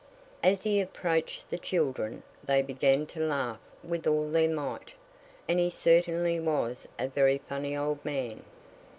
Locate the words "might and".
4.49-5.59